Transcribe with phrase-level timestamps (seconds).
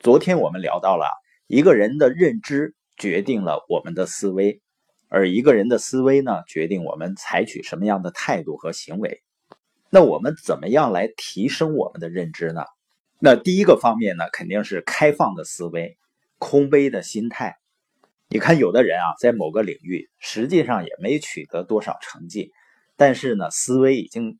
[0.00, 1.04] 昨天我们聊到了
[1.46, 4.62] 一个人的认知决定了我们的思维，
[5.10, 9.20] 而一个人的思维呢，决定我们采取什么样的态度和行为。
[9.90, 12.64] 那我们怎么样来提升我们的认知呢？
[13.18, 15.98] 那第一个方面呢，肯定是开放的思维、
[16.38, 17.58] 空杯的心态。
[18.30, 22.52] 你看，有的人啊，在某个领域实际上也没取得多少成绩，
[22.96, 24.38] 但是呢，思维已经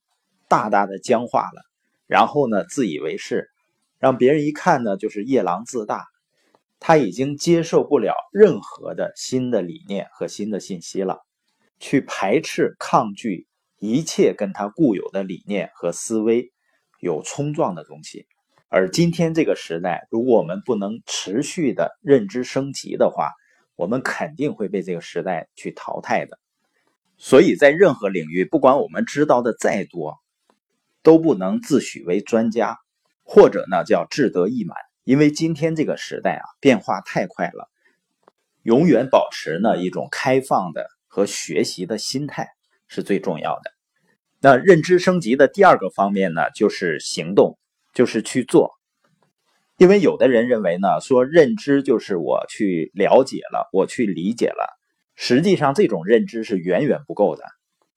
[0.49, 1.61] 大大的僵化了，
[2.07, 3.51] 然后呢，自以为是。
[4.01, 6.07] 让别人一看呢，就是夜郎自大，
[6.81, 11.19] 他已经接受不了任何的新的理念和新的信息了，
[11.79, 13.47] 去排斥、抗拒
[13.79, 16.51] 一切跟他固有的理念和思维
[16.99, 18.27] 有冲撞的东西。
[18.69, 23.33] 而今天这个时代，如果我们不能持续的认知升级的话，
[23.77, 26.39] 我们肯定会被这个时代去淘汰的。
[27.19, 30.17] 所以在任何领域，不管我们知道的再多，
[31.03, 32.79] 都不能自诩为专家。
[33.33, 37.71] 或者呢，叫志得意满，因为今天这个时代啊，变化太快了，
[38.65, 42.49] 永远保持呢一种开放的和学习的心态
[42.89, 43.71] 是最重要的。
[44.41, 47.57] 那认知升级的第二个方面呢，就是行动，
[47.95, 48.73] 就是去做。
[49.77, 54.77] 因为有的人认为呢，说认知就是我去了解了，我去理解了，
[55.15, 57.45] 实际上这种认知是远远不够的。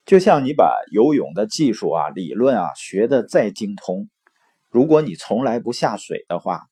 [0.06, 4.10] 就像你把游泳的技术啊、理论啊学的再精通。
[4.74, 6.64] 如果你从来不下水的话，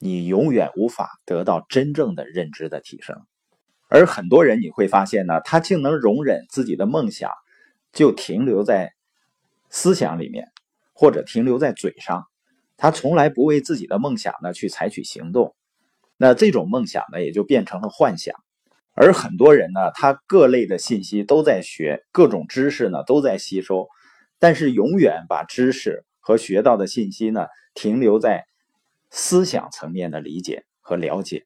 [0.00, 3.16] 你永远无法得到真正的认知的提升。
[3.86, 7.30] 而很多人你会发现呢，他竟能容忍自己的梦想
[7.92, 8.92] 就停留在
[9.70, 10.48] 思想里面，
[10.92, 12.24] 或者停留在嘴上，
[12.76, 15.54] 他从来不为自己的梦想呢去采取行动。
[16.16, 18.34] 那这种梦想呢，也就变成了幻想。
[18.94, 23.86] 而很多人呢，他各类的信息都在学，各种知识呢都在吸收，
[24.40, 26.04] 但是永远把知识。
[26.22, 28.46] 和学到的信息呢，停留在
[29.10, 31.44] 思想层面的理解和了解，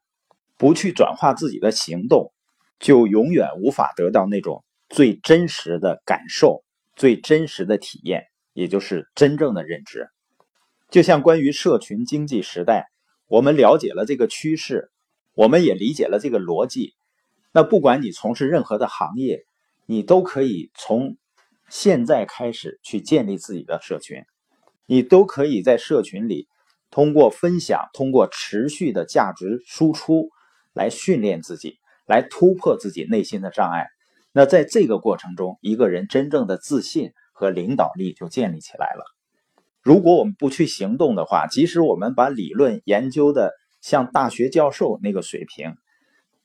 [0.57, 2.33] 不去转化自己的行动，
[2.79, 6.62] 就永远无法得到那种最真实的感受、
[6.95, 10.09] 最真实的体验，也就是真正的认知。
[10.91, 12.87] 就像关于社群经济时代，
[13.27, 14.93] 我们了解了这个趋势，
[15.34, 16.95] 我们也理解了这个逻辑。
[17.50, 19.47] 那不管你从事任何的行业，
[19.87, 21.17] 你都可以从
[21.69, 24.23] 现在开始去建立自己的社群。
[24.87, 26.49] 你都可以在社群里，
[26.91, 30.31] 通过分享，通过持续的价值输出，
[30.73, 33.89] 来训练自己，来突破自己内心的障碍。
[34.33, 39.05] 那在这个过程中，一个人真正的自信和领导力就建立起来了。
[39.83, 45.77] 如果我们不去行动的话，即使我们把理论研究的像大学教授那个水平，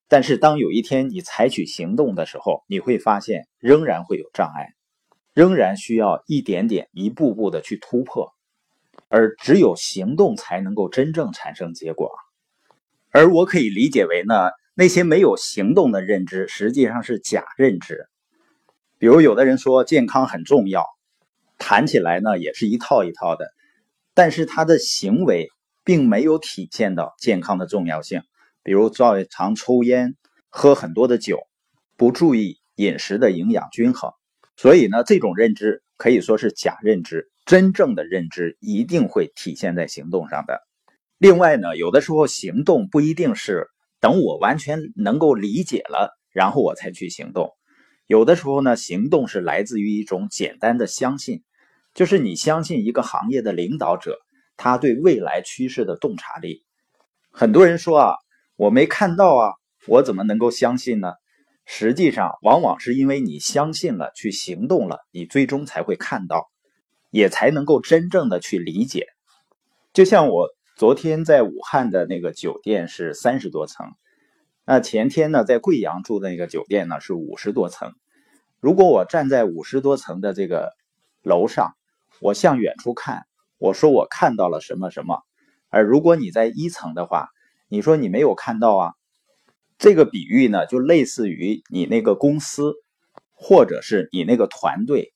[0.08, 4.74] 但是当有一天你采取行动的时候，你会发现仍然会有障碍。
[5.34, 8.34] 仍然需要一点点、一步步的去突破，
[9.08, 12.12] 而只有行动才能够真正产生结果。
[13.12, 18.08] 而我可以理解为呢，那些没有行动的认知实际上是假认知。
[18.98, 20.86] 比如有的人说健康很重要，
[21.58, 23.46] 谈起来呢也是一套一套的，
[24.14, 25.50] 但是他的行为
[25.84, 28.22] 并没有体现到健康的重要性。
[28.64, 30.16] 比如照常抽烟、
[30.50, 31.40] 喝很多的酒，
[31.98, 34.12] 不注意饮食的营养均衡。
[34.62, 40.62] 所以呢，这种认知可以说是假认知，真正的认知一定会体现在行动上的。
[41.18, 47.50] 另外呢，有的时候行动不一定是等我完全能够理解了，然后我才去行动。
[48.06, 51.42] 有的时候呢，行动是来自于一种简单的相信，
[51.96, 54.20] 就是你相信一个行业的领导者，
[54.58, 56.64] 他对未来趋势的洞察力。
[57.32, 58.14] 很多人说啊，
[58.58, 59.54] 我没看到啊，
[59.88, 61.14] 我怎么能够相信呢？
[61.66, 66.50] 实际上，往往是因为你相信了，去行动了，你最终才会看到，
[67.10, 69.08] 也才能够真正的去理解。
[69.94, 73.88] 就像我昨天在武汉的那个酒店是三十多层，
[74.66, 77.94] 那前天呢在贵阳住的那个酒店呢是五十多层。
[78.60, 80.72] 如果我站在五十多层的这个
[81.24, 81.76] 楼上，
[82.20, 83.26] 我向远处看，
[83.58, 85.22] 我说我看到了什么什么。
[85.70, 87.30] 而如果你在一层的话，
[87.70, 88.94] 你说你没有看到啊。
[89.82, 92.76] 这个比喻呢，就类似于你那个公司，
[93.34, 95.12] 或者是你那个团队，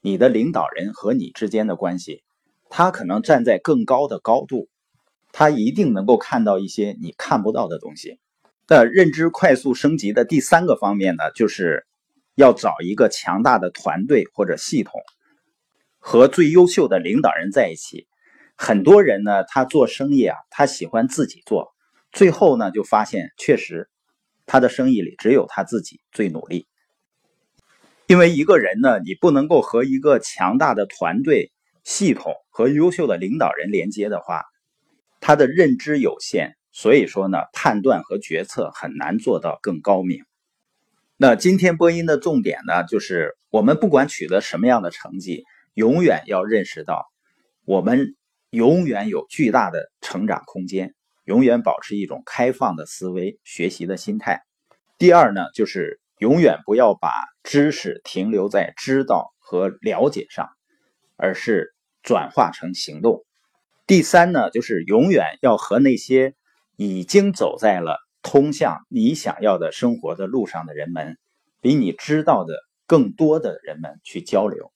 [0.00, 2.22] 你的领导人和你之间的关系，
[2.70, 4.68] 他可能站在更高的高度，
[5.32, 8.20] 他一定能够看到一些你看不到的东西。
[8.68, 11.84] 那认知快速升级的第三个方面呢，就是
[12.36, 14.92] 要找一个强大的团队或者系统，
[15.98, 18.06] 和最优秀的领导人在一起。
[18.54, 21.74] 很多人呢，他做生意啊，他喜欢自己做。
[22.18, 23.88] 最后呢，就发现确实，
[24.44, 26.66] 他的生意里只有他自己最努力。
[28.08, 31.52] 因为一个人呢，你不能够和一个强大的团队、
[31.84, 34.42] 系统和优秀的领导人连接的话，
[35.20, 40.24] 他的认知有限，所以说呢，判断和决策很难做到更高明。
[41.16, 45.44] 那今天播音的重点呢，就是我们不管取得什么样的成绩，
[45.74, 47.06] 永远要认识到，
[47.64, 48.16] 我们
[48.50, 50.96] 永远有巨大的成长空间，
[51.28, 54.44] 永远保持一种开放的思维、学习的心态。
[54.96, 60.48] 第二呢，就是永远不要把知识停留在知道和了解上，
[61.18, 63.26] 而是转化成行动。
[63.86, 66.34] 第三呢，就是永远要和那些
[66.76, 67.98] 已经走在了。
[68.22, 71.18] 通向你想要的生活的路上的人们，
[71.60, 72.54] 比你知道的
[72.86, 74.72] 更多的人们去交流。